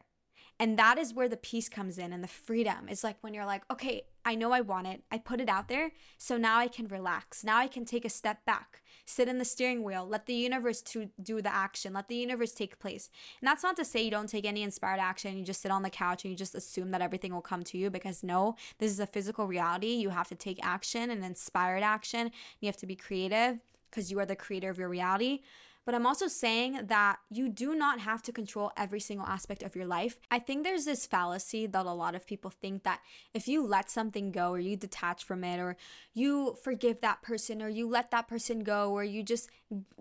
And 0.60 0.80
that 0.80 0.98
is 0.98 1.14
where 1.14 1.30
the 1.30 1.38
peace 1.38 1.70
comes 1.70 2.00
in 2.00 2.12
and 2.12 2.24
the 2.24 2.28
freedom. 2.28 2.88
It's 2.90 3.04
like 3.04 3.18
when 3.22 3.34
you're 3.34 3.46
like, 3.46 3.62
okay, 3.72 4.04
I 4.26 4.34
know 4.36 4.52
I 4.52 4.62
want 4.62 4.88
it. 4.88 5.04
I 5.12 5.20
put 5.20 5.40
it 5.40 5.50
out 5.50 5.68
there. 5.68 5.92
So 6.18 6.36
now 6.38 6.58
I 6.58 6.68
can 6.68 6.88
relax. 6.88 7.44
Now 7.44 7.58
I 7.58 7.68
can 7.68 7.86
take 7.86 8.06
a 8.06 8.10
step 8.10 8.44
back, 8.46 8.82
sit 9.08 9.28
in 9.28 9.38
the 9.38 9.46
steering 9.46 9.84
wheel, 9.84 10.06
let 10.06 10.26
the 10.26 10.34
universe 10.34 10.82
to 10.82 11.10
do 11.24 11.42
the 11.42 11.54
action, 11.54 11.94
let 11.94 12.10
the 12.10 12.16
universe 12.16 12.52
take 12.52 12.78
place. 12.78 13.10
And 13.42 13.48
that's 13.48 13.64
not 13.64 13.78
to 13.78 13.86
say 13.86 14.04
you 14.04 14.12
don't 14.12 14.28
take 14.28 14.46
any 14.46 14.64
inspired 14.64 15.00
action. 15.00 15.38
You 15.38 15.46
just 15.46 15.62
sit 15.62 15.72
on 15.72 15.82
the 15.82 15.90
couch 15.90 16.26
and 16.26 16.32
you 16.32 16.38
just 16.38 16.54
assume 16.54 16.92
that 16.92 17.02
everything 17.02 17.34
will 17.34 17.42
come 17.42 17.64
to 17.64 17.78
you 17.78 17.90
because 17.90 18.22
no, 18.22 18.56
this 18.80 18.92
is 18.92 19.00
a 19.00 19.08
physical 19.08 19.48
reality. 19.48 19.94
You 19.94 20.10
have 20.10 20.28
to 20.28 20.36
take 20.36 20.60
action 20.62 21.10
and 21.10 21.24
inspired 21.24 21.84
action. 21.84 22.32
You 22.60 22.68
have 22.68 22.78
to 22.78 22.86
be 22.86 22.96
creative 22.96 23.60
because 23.90 24.12
you 24.12 24.20
are 24.20 24.26
the 24.26 24.36
creator 24.36 24.70
of 24.70 24.78
your 24.78 24.90
reality. 24.90 25.42
But 25.88 25.96
I'm 25.96 26.06
also 26.06 26.28
saying 26.28 26.88
that 26.88 27.20
you 27.30 27.48
do 27.48 27.74
not 27.74 28.02
have 28.02 28.22
to 28.24 28.34
control 28.34 28.74
every 28.76 29.00
single 29.00 29.26
aspect 29.26 29.64
of 29.64 29.74
your 29.74 29.86
life. 29.86 30.20
I 30.30 30.38
think 30.38 30.66
there's 30.66 30.84
this 30.84 31.06
fallacy 31.06 31.66
that 31.66 31.86
a 31.86 31.94
lot 31.94 32.14
of 32.14 32.28
people 32.28 32.52
think 32.52 32.84
that 32.84 33.00
if 33.34 33.48
you 33.48 33.66
let 33.66 33.90
something 33.90 34.34
go 34.34 34.52
or 34.52 34.60
you 34.60 34.76
detach 34.76 35.24
from 35.24 35.46
it 35.46 35.62
or 35.62 35.78
you 36.14 36.58
forgive 36.62 37.00
that 37.00 37.22
person 37.22 37.62
or 37.62 37.70
you 37.70 37.88
let 37.88 38.12
that 38.12 38.28
person 38.28 38.66
go 38.66 38.92
or 38.92 39.06
you 39.06 39.24
just 39.24 39.50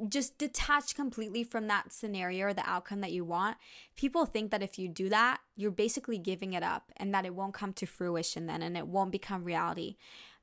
just 0.08 0.38
detach 0.38 0.96
completely 0.96 1.44
from 1.44 1.68
that 1.68 1.92
scenario 1.92 2.46
or 2.46 2.52
the 2.52 2.68
outcome 2.68 3.00
that 3.00 3.12
you 3.12 3.24
want, 3.24 3.56
people 3.94 4.26
think 4.26 4.50
that 4.50 4.64
if 4.64 4.80
you 4.80 4.88
do 4.88 5.08
that, 5.08 5.38
you're 5.54 5.70
basically 5.70 6.18
giving 6.18 6.52
it 6.52 6.64
up 6.64 6.90
and 6.96 7.14
that 7.14 7.24
it 7.24 7.34
won't 7.34 7.54
come 7.54 7.72
to 7.72 7.86
fruition 7.86 8.46
then 8.46 8.60
and 8.60 8.76
it 8.76 8.88
won't 8.88 9.12
become 9.12 9.44
reality. 9.44 9.94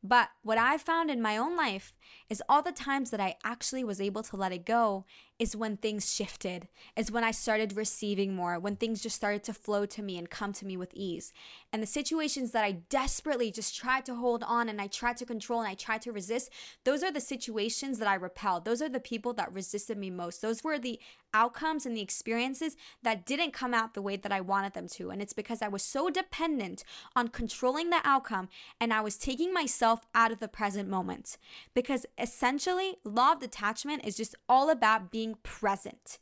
But 0.04 0.30
what 0.42 0.58
I've 0.58 0.82
found 0.82 1.10
in 1.10 1.22
my 1.22 1.38
own 1.38 1.56
life 1.56 1.94
is 2.30 2.44
all 2.50 2.62
the 2.62 2.74
times 2.74 3.10
that 3.12 3.22
I 3.22 3.38
actually 3.46 3.86
was 3.86 4.02
able 4.02 4.22
to 4.24 4.36
let 4.36 4.52
it 4.52 4.66
go 4.66 5.06
is 5.44 5.58
when 5.58 5.76
things 5.76 6.16
shifted, 6.16 6.70
is 6.96 7.12
when 7.12 7.26
I 7.26 7.32
started 7.32 7.76
receiving 7.76 8.34
more, 8.34 8.58
when 8.58 8.78
things 8.78 9.04
just 9.04 9.18
started 9.18 9.44
to 9.44 9.54
flow 9.54 9.86
to 9.86 10.02
me 10.02 10.18
and 10.18 10.30
come 10.30 10.54
to 10.54 10.66
me 10.66 10.78
with 10.78 10.94
ease. 10.94 11.34
And 11.74 11.84
the 11.84 11.88
situations 11.88 12.52
that 12.52 12.64
I 12.64 12.72
desperately 12.88 13.52
just 13.52 13.76
tried 13.76 14.06
to 14.06 14.16
hold 14.16 14.42
on 14.44 14.70
and 14.70 14.80
I 14.80 14.88
tried 14.88 15.18
to 15.18 15.26
control 15.26 15.60
and 15.60 15.68
I 15.68 15.74
tried 15.74 16.02
to 16.04 16.14
resist, 16.14 16.50
those 16.86 17.04
are 17.04 17.12
the 17.12 17.20
situations 17.20 18.00
that 18.00 18.08
I 18.08 18.16
repelled. 18.16 18.64
Those 18.64 18.82
are 18.82 18.88
the 18.88 19.02
people 19.02 19.34
that 19.34 19.54
resisted 19.54 19.98
me 19.98 20.10
most. 20.10 20.42
Those 20.42 20.64
were 20.64 20.80
the 20.80 20.98
outcomes 21.34 21.86
and 21.86 21.98
the 21.98 22.02
experiences 22.02 22.78
that 23.02 23.26
didn't 23.26 23.52
come 23.52 23.74
out 23.74 23.96
the 23.96 24.02
way 24.02 24.16
that 24.16 24.32
I 24.32 24.40
wanted 24.40 24.74
them 24.74 24.88
to. 24.90 25.10
And 25.10 25.22
it's 25.22 25.34
because 25.34 25.62
I 25.62 25.68
was 25.68 25.84
so 25.84 26.10
dependent 26.10 26.84
on 27.16 27.28
controlling 27.28 27.90
the 27.90 28.02
outcome 28.06 28.48
and 28.80 28.94
I 28.94 29.02
was 29.02 29.18
taking 29.18 29.54
myself 29.54 30.06
out 30.16 30.32
of 30.32 30.40
the 30.40 30.48
present 30.48 30.88
moment. 30.88 31.38
Because 31.74 32.06
essentially, 32.18 32.96
law 33.04 33.34
of 33.34 33.40
detachment 33.40 34.06
is 34.06 34.16
just 34.16 34.36
all 34.48 34.70
about 34.70 35.12
being 35.12 35.33
present. 35.42 36.20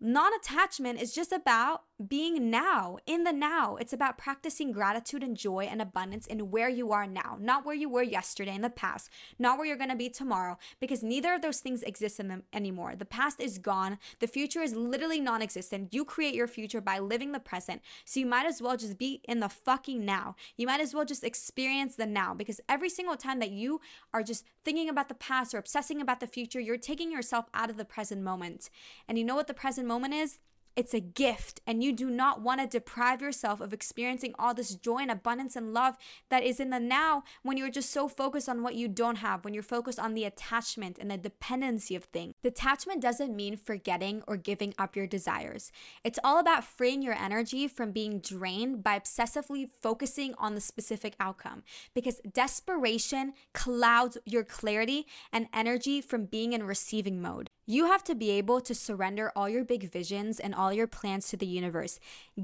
Non 0.00 0.30
attachment 0.40 1.00
is 1.00 1.14
just 1.14 1.32
about 1.32 1.82
being 2.04 2.50
now, 2.50 2.98
in 3.06 3.24
the 3.24 3.32
now. 3.32 3.76
It's 3.76 3.92
about 3.92 4.18
practicing 4.18 4.70
gratitude 4.70 5.22
and 5.22 5.36
joy 5.36 5.64
and 5.70 5.80
abundance 5.80 6.26
in 6.26 6.50
where 6.50 6.68
you 6.68 6.92
are 6.92 7.06
now, 7.06 7.38
not 7.40 7.64
where 7.64 7.74
you 7.74 7.88
were 7.88 8.02
yesterday 8.02 8.54
in 8.54 8.60
the 8.60 8.70
past, 8.70 9.08
not 9.38 9.56
where 9.56 9.66
you're 9.66 9.76
going 9.76 9.90
to 9.90 9.96
be 9.96 10.10
tomorrow, 10.10 10.58
because 10.78 11.02
neither 11.02 11.34
of 11.34 11.42
those 11.42 11.60
things 11.60 11.82
exist 11.82 12.20
in 12.20 12.28
them 12.28 12.42
anymore. 12.52 12.94
The 12.96 13.06
past 13.06 13.40
is 13.40 13.58
gone. 13.58 13.98
The 14.20 14.26
future 14.26 14.60
is 14.60 14.74
literally 14.74 15.20
non 15.20 15.40
existent. 15.40 15.94
You 15.94 16.04
create 16.04 16.34
your 16.34 16.48
future 16.48 16.80
by 16.80 16.98
living 16.98 17.32
the 17.32 17.40
present. 17.40 17.80
So 18.04 18.20
you 18.20 18.26
might 18.26 18.46
as 18.46 18.60
well 18.60 18.76
just 18.76 18.98
be 18.98 19.22
in 19.24 19.40
the 19.40 19.48
fucking 19.48 20.04
now. 20.04 20.36
You 20.56 20.66
might 20.66 20.80
as 20.80 20.94
well 20.94 21.04
just 21.04 21.24
experience 21.24 21.96
the 21.96 22.06
now, 22.06 22.34
because 22.34 22.60
every 22.68 22.90
single 22.90 23.16
time 23.16 23.38
that 23.38 23.50
you 23.50 23.80
are 24.12 24.22
just 24.22 24.44
thinking 24.64 24.88
about 24.88 25.08
the 25.08 25.14
past 25.14 25.54
or 25.54 25.58
obsessing 25.58 26.00
about 26.00 26.20
the 26.20 26.26
future, 26.26 26.60
you're 26.60 26.76
taking 26.76 27.10
yourself 27.10 27.46
out 27.54 27.70
of 27.70 27.78
the 27.78 27.84
present 27.84 28.22
moment. 28.22 28.68
And 29.08 29.18
you 29.18 29.24
know 29.24 29.34
what 29.34 29.46
the 29.46 29.54
present 29.54 29.86
moment 29.86 30.12
is? 30.12 30.38
It's 30.76 30.92
a 30.92 31.00
gift, 31.00 31.62
and 31.66 31.82
you 31.82 31.90
do 31.90 32.10
not 32.10 32.42
want 32.42 32.60
to 32.60 32.66
deprive 32.66 33.22
yourself 33.22 33.62
of 33.62 33.72
experiencing 33.72 34.34
all 34.38 34.52
this 34.52 34.74
joy 34.74 34.98
and 34.98 35.10
abundance 35.10 35.56
and 35.56 35.72
love 35.72 35.96
that 36.28 36.42
is 36.42 36.60
in 36.60 36.68
the 36.68 36.78
now 36.78 37.24
when 37.42 37.56
you're 37.56 37.70
just 37.70 37.88
so 37.88 38.08
focused 38.08 38.46
on 38.46 38.62
what 38.62 38.74
you 38.74 38.86
don't 38.86 39.16
have, 39.16 39.42
when 39.42 39.54
you're 39.54 39.62
focused 39.62 39.98
on 39.98 40.12
the 40.12 40.24
attachment 40.24 40.98
and 40.98 41.10
the 41.10 41.16
dependency 41.16 41.96
of 41.96 42.04
things. 42.04 42.34
Detachment 42.42 43.00
doesn't 43.00 43.34
mean 43.34 43.56
forgetting 43.56 44.22
or 44.26 44.36
giving 44.36 44.74
up 44.78 44.94
your 44.94 45.06
desires. 45.06 45.72
It's 46.04 46.18
all 46.22 46.38
about 46.38 46.62
freeing 46.62 47.00
your 47.00 47.14
energy 47.14 47.66
from 47.68 47.92
being 47.92 48.18
drained 48.18 48.84
by 48.84 49.00
obsessively 49.00 49.70
focusing 49.80 50.34
on 50.36 50.54
the 50.54 50.60
specific 50.60 51.16
outcome 51.18 51.62
because 51.94 52.20
desperation 52.34 53.32
clouds 53.54 54.18
your 54.26 54.44
clarity 54.44 55.06
and 55.32 55.48
energy 55.54 56.02
from 56.02 56.26
being 56.26 56.52
in 56.52 56.64
receiving 56.64 57.22
mode. 57.22 57.48
You 57.68 57.86
have 57.86 58.04
to 58.04 58.14
be 58.14 58.30
able 58.30 58.60
to 58.60 58.76
surrender 58.76 59.32
all 59.34 59.48
your 59.48 59.64
big 59.64 59.90
visions 59.90 60.38
and 60.38 60.54
all 60.54 60.72
your 60.72 60.86
plans 60.86 61.28
to 61.28 61.36
the 61.36 61.46
universe. 61.46 61.98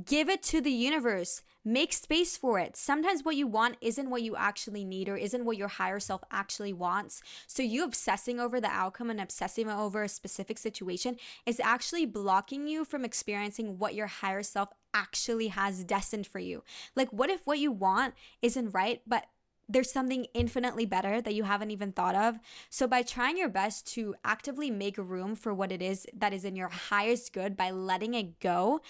Give 0.04 0.28
it 0.28 0.42
to 0.44 0.60
the 0.60 0.72
universe. 0.72 1.42
Make 1.64 1.92
space 1.92 2.36
for 2.36 2.58
it. 2.58 2.76
Sometimes 2.76 3.24
what 3.24 3.36
you 3.36 3.46
want 3.46 3.76
isn't 3.80 4.10
what 4.10 4.22
you 4.22 4.34
actually 4.34 4.84
need 4.84 5.08
or 5.08 5.16
isn't 5.16 5.44
what 5.44 5.56
your 5.56 5.68
higher 5.68 6.00
self 6.00 6.24
actually 6.32 6.72
wants. 6.72 7.22
So, 7.46 7.62
you 7.62 7.84
obsessing 7.84 8.40
over 8.40 8.60
the 8.60 8.66
outcome 8.66 9.10
and 9.10 9.20
obsessing 9.20 9.70
over 9.70 10.02
a 10.02 10.08
specific 10.08 10.58
situation 10.58 11.18
is 11.46 11.60
actually 11.60 12.04
blocking 12.04 12.66
you 12.66 12.84
from 12.84 13.04
experiencing 13.04 13.78
what 13.78 13.94
your 13.94 14.08
higher 14.08 14.42
self 14.42 14.70
actually 14.92 15.48
has 15.48 15.84
destined 15.84 16.26
for 16.26 16.40
you. 16.40 16.64
Like, 16.96 17.10
what 17.10 17.30
if 17.30 17.46
what 17.46 17.60
you 17.60 17.70
want 17.70 18.14
isn't 18.42 18.74
right, 18.74 19.00
but 19.06 19.26
there's 19.72 19.90
something 19.90 20.26
infinitely 20.34 20.86
better 20.86 21.20
that 21.20 21.34
you 21.34 21.44
haven't 21.44 21.70
even 21.70 21.92
thought 21.92 22.14
of. 22.14 22.38
So, 22.68 22.86
by 22.86 23.02
trying 23.02 23.38
your 23.38 23.48
best 23.48 23.86
to 23.94 24.14
actively 24.24 24.70
make 24.70 24.98
room 24.98 25.34
for 25.34 25.54
what 25.54 25.72
it 25.72 25.82
is 25.82 26.06
that 26.14 26.32
is 26.32 26.44
in 26.44 26.56
your 26.56 26.68
highest 26.68 27.32
good 27.32 27.56
by 27.56 27.70
letting 27.70 28.14
it 28.14 28.38
go, 28.40 28.80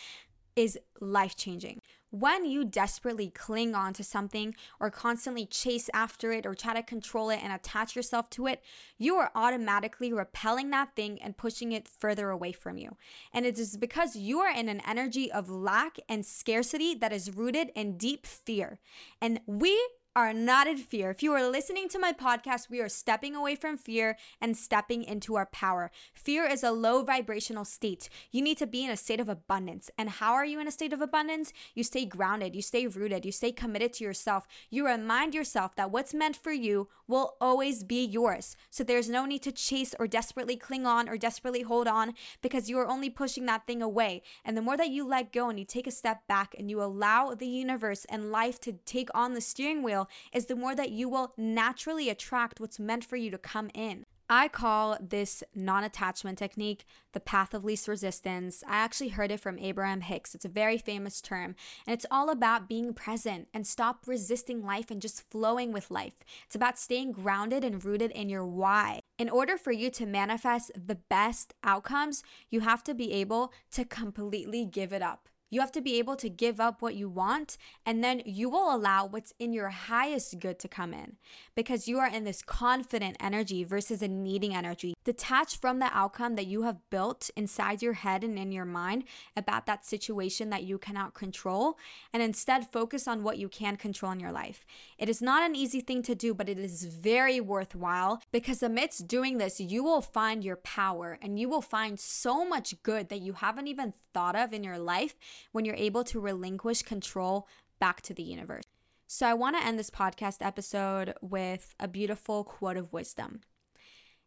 is 0.56 0.78
life 1.00 1.36
changing. 1.36 1.80
When 2.10 2.44
you 2.44 2.66
desperately 2.66 3.30
cling 3.30 3.74
on 3.74 3.94
to 3.94 4.04
something 4.04 4.54
or 4.78 4.90
constantly 4.90 5.46
chase 5.46 5.88
after 5.94 6.30
it 6.30 6.44
or 6.44 6.54
try 6.54 6.74
to 6.74 6.82
control 6.82 7.30
it 7.30 7.40
and 7.42 7.54
attach 7.54 7.96
yourself 7.96 8.28
to 8.30 8.46
it, 8.48 8.62
you 8.98 9.16
are 9.16 9.30
automatically 9.34 10.12
repelling 10.12 10.68
that 10.70 10.94
thing 10.94 11.22
and 11.22 11.38
pushing 11.38 11.72
it 11.72 11.88
further 11.88 12.28
away 12.28 12.52
from 12.52 12.76
you. 12.76 12.98
And 13.32 13.46
it 13.46 13.58
is 13.58 13.78
because 13.78 14.14
you 14.14 14.40
are 14.40 14.54
in 14.54 14.68
an 14.68 14.82
energy 14.86 15.32
of 15.32 15.48
lack 15.48 15.96
and 16.06 16.26
scarcity 16.26 16.94
that 16.96 17.14
is 17.14 17.34
rooted 17.34 17.70
in 17.74 17.96
deep 17.96 18.26
fear. 18.26 18.78
And 19.22 19.40
we 19.46 19.80
are 20.14 20.35
not 20.35 20.66
in 20.66 20.76
fear. 20.76 21.11
If 21.11 21.23
you 21.23 21.33
are 21.33 21.49
listening 21.49 21.88
to 21.88 21.99
my 21.99 22.12
podcast, 22.12 22.69
we 22.69 22.81
are 22.81 22.88
stepping 22.88 23.35
away 23.35 23.54
from 23.54 23.78
fear 23.78 24.19
and 24.40 24.57
stepping 24.57 25.04
into 25.04 25.37
our 25.37 25.47
power. 25.47 25.90
Fear 26.12 26.47
is 26.47 26.62
a 26.62 26.71
low 26.71 27.02
vibrational 27.02 27.64
state. 27.64 28.11
You 28.31 28.42
need 28.42 28.59
to 28.59 28.66
be 28.66 28.85
in 28.85 28.90
a 28.90 28.97
state 28.97 29.21
of 29.21 29.31
abundance. 29.31 29.90
And 29.97 30.11
how 30.11 30.35
are 30.35 30.45
you 30.45 30.61
in 30.61 30.69
a 30.69 30.73
state 30.73 30.92
of 30.92 31.00
abundance? 31.00 31.52
You 31.75 31.83
stay 31.83 32.04
grounded, 32.04 32.54
you 32.54 32.61
stay 32.61 32.87
rooted, 32.87 33.25
you 33.25 33.33
stay 33.33 33.52
committed 33.52 33.95
to 33.95 34.04
yourself. 34.04 34.47
You 34.69 34.87
remind 34.87 35.35
yourself 35.35 35.75
that 35.76 35.90
what's 35.90 36.12
meant 36.12 36.37
for 36.37 36.52
you 36.52 36.88
will 37.09 37.37
always 37.40 37.83
be 37.83 38.04
yours. 38.04 38.57
So 38.71 38.85
there's 38.85 39.09
no 39.09 39.25
need 39.25 39.42
to 39.42 39.52
chase 39.52 39.95
or 39.99 40.07
desperately 40.07 40.57
cling 40.57 40.87
on 40.87 41.09
or 41.09 41.16
desperately 41.16 41.62
hold 41.62 41.88
on 41.88 42.14
because 42.42 42.69
you 42.69 42.78
are 42.78 42.88
only 42.88 43.09
pushing 43.11 43.47
that 43.47 43.66
thing 43.66 43.81
away. 43.81 44.23
And 44.45 44.57
the 44.57 44.62
more 44.62 44.76
that 44.76 44.90
you 44.90 45.07
let 45.07 45.33
go 45.33 45.49
and 45.49 45.59
you 45.59 45.64
take 45.64 45.87
a 45.87 45.90
step 45.90 46.26
back 46.26 46.54
and 46.59 46.71
you 46.71 46.83
allow 46.83 47.35
the 47.35 47.47
universe 47.47 48.04
and 48.07 48.31
life 48.31 48.61
to 48.61 48.73
take 48.85 49.09
on 49.14 49.33
the 49.33 49.40
steering 49.40 49.83
wheel, 49.83 50.01
is 50.32 50.47
the 50.47 50.56
more 50.56 50.75
that 50.75 50.90
you 50.90 51.09
will 51.09 51.32
naturally 51.37 52.09
attract 52.09 52.61
what's 52.61 52.78
meant 52.78 53.04
for 53.04 53.16
you 53.16 53.30
to 53.30 53.38
come 53.38 53.71
in. 53.75 54.06
I 54.35 54.49
call 54.49 54.97
this 54.99 55.44
non 55.54 55.85
attachment 55.85 56.38
technique 56.38 56.87
the 57.12 57.21
path 57.21 57.52
of 57.52 57.66
least 57.66 57.87
resistance. 57.87 58.64
I 58.66 58.76
actually 58.76 59.11
heard 59.11 59.30
it 59.30 59.40
from 59.40 59.59
Abraham 59.59 60.00
Hicks. 60.00 60.35
It's 60.35 60.47
a 60.47 60.49
very 60.49 60.78
famous 60.78 61.21
term, 61.21 61.54
and 61.87 61.92
it's 61.92 62.06
all 62.11 62.30
about 62.30 62.66
being 62.66 62.94
present 62.94 63.49
and 63.52 63.66
stop 63.66 64.06
resisting 64.06 64.64
life 64.64 64.90
and 64.90 65.02
just 65.02 65.28
flowing 65.30 65.71
with 65.71 65.90
life. 65.90 66.14
It's 66.47 66.54
about 66.54 66.78
staying 66.78 67.12
grounded 67.12 67.62
and 67.62 67.85
rooted 67.85 68.11
in 68.12 68.30
your 68.30 68.47
why. 68.47 69.00
In 69.18 69.28
order 69.28 69.59
for 69.59 69.71
you 69.71 69.90
to 69.90 70.06
manifest 70.06 70.71
the 70.75 70.94
best 70.94 71.52
outcomes, 71.62 72.23
you 72.49 72.61
have 72.61 72.82
to 72.85 72.94
be 72.94 73.12
able 73.12 73.52
to 73.73 73.85
completely 73.85 74.64
give 74.64 74.94
it 74.94 75.02
up. 75.02 75.28
You 75.52 75.61
have 75.61 75.73
to 75.73 75.82
be 75.82 75.99
able 75.99 76.16
to 76.16 76.30
give 76.30 76.61
up 76.61 76.80
what 76.80 76.94
you 76.94 77.11
want, 77.11 77.59
and 77.85 78.02
then 78.02 78.23
you 78.25 78.49
will 78.49 78.75
allow 78.75 79.04
what's 79.04 79.35
in 79.38 79.52
your 79.52 79.68
highest 79.68 80.40
good 80.40 80.59
to 80.61 80.66
come 80.66 80.94
in 80.94 81.18
because 81.54 81.87
you 81.87 81.99
are 81.99 82.09
in 82.09 82.25
this 82.25 82.40
confident 82.40 83.18
energy 83.21 83.62
versus 83.62 84.00
a 84.00 84.09
needing 84.09 84.54
energy. 84.54 84.94
Detach 85.04 85.59
from 85.59 85.78
the 85.78 85.90
outcome 85.92 86.37
that 86.37 86.47
you 86.47 86.62
have 86.62 86.88
built 86.90 87.30
inside 87.37 87.82
your 87.82 87.94
head 87.94 88.23
and 88.23 88.38
in 88.38 88.52
your 88.52 88.64
mind 88.64 89.04
about 89.37 89.66
that 89.66 89.85
situation 89.85 90.50
that 90.50 90.62
you 90.62 90.78
cannot 90.78 91.14
control, 91.14 91.76
and 92.12 92.23
instead 92.23 92.71
focus 92.71 93.09
on 93.09 93.23
what 93.23 93.38
you 93.38 93.49
can 93.49 93.76
control 93.76 94.12
in 94.12 94.21
your 94.21 94.32
life. 94.32 94.64
It 94.99 95.09
is 95.09 95.21
not 95.21 95.42
an 95.42 95.56
easy 95.56 95.80
thing 95.80 96.02
to 96.02 96.14
do, 96.14 96.35
but 96.35 96.49
it 96.49 96.59
is 96.59 96.85
very 96.85 97.40
worthwhile 97.40 98.23
because 98.30 98.62
amidst 98.62 99.09
doing 99.09 99.38
this, 99.38 99.61
you 99.61 99.82
will 99.82 100.02
find 100.02 100.44
your 100.44 100.56
power 100.56 101.18
and 101.21 101.38
you 101.38 101.49
will 101.49 101.62
find 101.62 101.99
so 101.99 102.44
much 102.44 102.80
good 102.82 103.09
that 103.09 103.21
you 103.21 103.32
haven't 103.32 103.68
even 103.68 103.94
thought 104.14 104.37
of 104.37 104.52
in 104.52 104.62
your 104.62 104.78
life 104.78 105.16
when 105.50 105.64
you're 105.64 105.75
able 105.75 106.04
to 106.04 106.21
relinquish 106.21 106.82
control 106.82 107.49
back 107.80 108.02
to 108.02 108.14
the 108.14 108.23
universe. 108.23 108.64
So, 109.09 109.26
I 109.26 109.35
want 109.35 109.56
to 109.56 109.62
end 109.62 109.78
this 109.78 109.90
podcast 109.90 110.38
episode 110.40 111.12
with 111.21 111.75
a 111.78 111.87
beautiful 111.87 112.44
quote 112.44 112.78
of 112.78 112.92
wisdom. 112.92 113.40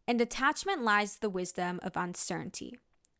In 0.06 0.16
detachment 0.16 0.82
lies 0.82 1.16
the 1.16 1.30
wisdom 1.30 1.80
of 1.82 1.96
uncertainty. 1.96 2.78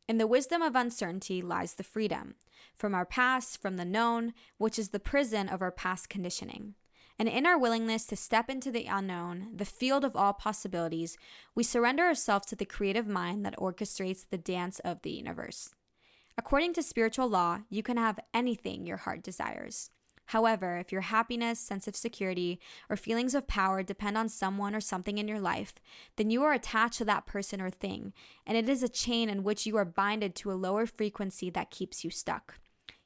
In 0.09 0.19
the 0.19 0.27
wisdom 0.27 0.63
of 0.63 0.77
uncertainty 0.77 1.43
lies 1.43 1.75
the 1.75 1.83
freedom 1.83 2.37
from 2.77 2.95
our 2.95 3.05
past, 3.05 3.61
from 3.61 3.77
the 3.77 3.85
known, 3.85 4.35
which 4.57 4.79
is 4.79 4.91
the 4.91 5.01
prison 5.01 5.49
of 5.49 5.63
our 5.63 5.73
past 5.73 6.09
conditioning. 6.09 6.75
And 7.19 7.29
in 7.29 7.45
our 7.45 7.59
willingness 7.59 8.05
to 8.07 8.17
step 8.17 8.49
into 8.49 8.71
the 8.71 8.87
unknown, 8.87 9.49
the 9.53 9.65
field 9.65 10.05
of 10.05 10.15
all 10.15 10.33
possibilities, 10.33 11.17
we 11.57 11.65
surrender 11.65 12.05
ourselves 12.05 12.47
to 12.49 12.57
the 12.57 12.65
creative 12.65 13.09
mind 13.09 13.45
that 13.45 13.57
orchestrates 13.57 14.25
the 14.29 14.39
dance 14.39 14.79
of 14.81 15.03
the 15.03 15.11
universe. 15.11 15.71
According 16.39 16.75
to 16.75 16.83
spiritual 16.83 17.29
law, 17.29 17.63
you 17.69 17.83
can 17.83 17.97
have 17.97 18.21
anything 18.33 18.87
your 18.87 18.99
heart 18.99 19.23
desires. 19.23 19.91
However, 20.27 20.77
if 20.77 20.93
your 20.93 21.03
happiness, 21.03 21.61
sense 21.61 21.87
of 21.87 21.97
security, 21.97 22.61
or 22.91 22.97
feelings 22.97 23.35
of 23.35 23.47
power 23.47 23.83
depend 23.83 24.19
on 24.19 24.29
someone 24.29 24.75
or 24.75 24.81
something 24.81 25.19
in 25.19 25.29
your 25.29 25.41
life, 25.41 25.75
then 26.17 26.31
you 26.31 26.43
are 26.43 26.53
attached 26.53 26.99
to 26.99 27.05
that 27.07 27.27
person 27.27 27.61
or 27.61 27.71
thing, 27.71 28.13
and 28.47 28.57
it 28.59 28.69
is 28.69 28.83
a 28.83 28.89
chain 28.89 29.29
in 29.29 29.45
which 29.45 29.67
you 29.67 29.77
are 29.77 29.85
binded 29.85 30.35
to 30.37 30.51
a 30.51 30.55
lower 30.55 30.87
frequency 30.87 31.49
that 31.51 31.71
keeps 31.71 32.05
you 32.05 32.11
stuck. 32.11 32.59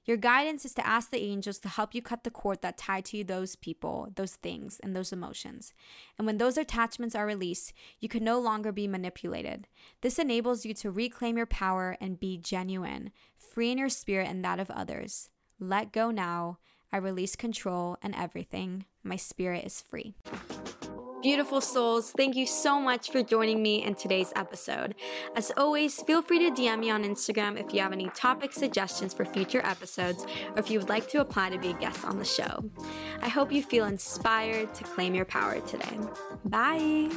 Your 0.06 0.16
guidance 0.16 0.64
is 0.64 0.72
to 0.74 0.86
ask 0.86 1.10
the 1.10 1.22
angels 1.22 1.58
to 1.58 1.68
help 1.68 1.94
you 1.94 2.00
cut 2.00 2.24
the 2.24 2.30
cord 2.30 2.62
that 2.62 2.78
tied 2.78 3.04
to 3.06 3.18
you 3.18 3.24
those 3.24 3.54
people, 3.54 4.08
those 4.16 4.34
things, 4.36 4.80
and 4.82 4.96
those 4.96 5.12
emotions. 5.12 5.74
And 6.18 6.26
when 6.26 6.38
those 6.38 6.56
attachments 6.56 7.14
are 7.14 7.26
released, 7.26 7.74
you 8.00 8.08
can 8.08 8.24
no 8.24 8.40
longer 8.40 8.72
be 8.72 8.88
manipulated. 8.88 9.68
This 10.00 10.18
enables 10.18 10.64
you 10.64 10.72
to 10.74 10.90
reclaim 10.90 11.36
your 11.36 11.46
power 11.46 11.96
and 12.00 12.18
be 12.18 12.38
genuine, 12.38 13.12
free 13.36 13.70
in 13.70 13.78
your 13.78 13.90
spirit 13.90 14.26
and 14.26 14.42
that 14.44 14.58
of 14.58 14.70
others. 14.70 15.28
Let 15.60 15.92
go 15.92 16.10
now 16.10 16.58
I 16.92 16.98
release 16.98 17.36
control 17.36 17.96
and 18.02 18.14
everything. 18.14 18.84
My 19.02 19.16
spirit 19.16 19.64
is 19.64 19.80
free. 19.80 20.14
Beautiful 21.22 21.60
souls, 21.60 22.12
thank 22.16 22.34
you 22.34 22.46
so 22.46 22.80
much 22.80 23.10
for 23.10 23.22
joining 23.22 23.62
me 23.62 23.84
in 23.84 23.94
today's 23.94 24.32
episode. 24.36 24.94
As 25.36 25.52
always, 25.54 26.00
feel 26.00 26.22
free 26.22 26.38
to 26.38 26.50
DM 26.50 26.78
me 26.78 26.90
on 26.90 27.04
Instagram 27.04 27.60
if 27.60 27.74
you 27.74 27.80
have 27.80 27.92
any 27.92 28.08
topic 28.10 28.54
suggestions 28.54 29.12
for 29.12 29.26
future 29.26 29.60
episodes 29.62 30.24
or 30.54 30.58
if 30.58 30.70
you 30.70 30.78
would 30.78 30.88
like 30.88 31.10
to 31.10 31.20
apply 31.20 31.50
to 31.50 31.58
be 31.58 31.68
a 31.68 31.74
guest 31.74 32.06
on 32.06 32.18
the 32.18 32.24
show. 32.24 32.64
I 33.20 33.28
hope 33.28 33.52
you 33.52 33.62
feel 33.62 33.84
inspired 33.84 34.72
to 34.74 34.84
claim 34.84 35.14
your 35.14 35.26
power 35.26 35.60
today. 35.60 35.98
Bye. 36.46 37.10